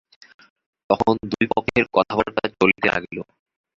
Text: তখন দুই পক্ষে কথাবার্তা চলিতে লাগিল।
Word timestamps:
তখন 0.89 1.13
দুই 1.31 1.45
পক্ষে 1.53 1.79
কথাবার্তা 1.95 2.43
চলিতে 2.57 2.87
লাগিল। 2.87 3.17